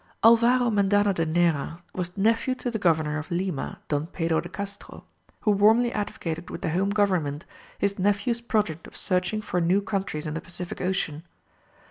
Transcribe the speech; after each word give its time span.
Alvaro 0.23 0.71
Mendana 0.71 1.13
de 1.13 1.27
Neyra 1.27 1.83
was 1.93 2.17
nephew 2.17 2.55
to 2.55 2.71
the 2.71 2.79
Governor 2.79 3.19
of 3.19 3.29
Lima, 3.29 3.77
Don 3.87 4.07
Pedro 4.07 4.41
de 4.41 4.49
Castro, 4.49 5.05
who 5.41 5.51
warmly 5.51 5.91
advocated 5.91 6.49
with 6.49 6.63
the 6.63 6.71
home 6.71 6.89
government 6.89 7.45
his 7.77 7.99
nephew's 7.99 8.41
project 8.41 8.87
of 8.87 8.97
searching 8.97 9.43
for 9.43 9.61
new 9.61 9.79
countries 9.79 10.25
in 10.25 10.33
the 10.33 10.41
Pacific 10.41 10.81
Ocean. 10.81 11.21